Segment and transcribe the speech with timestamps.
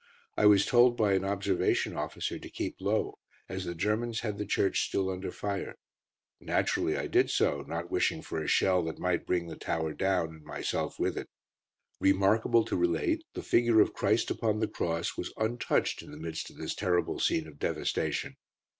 [0.35, 4.47] I was told by an observation officer to keep low, as the Germans had the
[4.47, 5.75] church still under fire.
[6.39, 10.29] Naturally I did so, not wishing for a shell that might bring the tower down,
[10.29, 11.29] and myself with it.
[11.99, 16.49] Remarkable to relate, the figure of Christ upon the Cross was untouched in the midst
[16.49, 18.37] of this terrible scene of devastation.